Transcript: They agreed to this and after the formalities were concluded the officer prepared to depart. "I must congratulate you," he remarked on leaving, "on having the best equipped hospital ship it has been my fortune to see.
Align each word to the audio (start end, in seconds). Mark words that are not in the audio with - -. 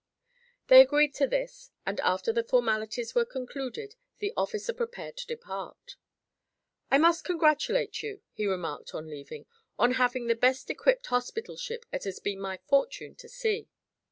They 0.65 0.81
agreed 0.81 1.13
to 1.17 1.27
this 1.27 1.69
and 1.85 1.99
after 1.99 2.33
the 2.33 2.43
formalities 2.43 3.13
were 3.13 3.23
concluded 3.23 3.93
the 4.17 4.33
officer 4.35 4.73
prepared 4.73 5.15
to 5.17 5.27
depart. 5.27 5.95
"I 6.89 6.97
must 6.97 7.23
congratulate 7.23 8.01
you," 8.01 8.23
he 8.31 8.47
remarked 8.47 8.95
on 8.95 9.07
leaving, 9.11 9.45
"on 9.77 9.91
having 9.91 10.25
the 10.25 10.33
best 10.33 10.71
equipped 10.71 11.05
hospital 11.05 11.55
ship 11.55 11.85
it 11.93 12.05
has 12.05 12.19
been 12.19 12.39
my 12.41 12.57
fortune 12.67 13.13
to 13.17 13.29
see. 13.29 13.69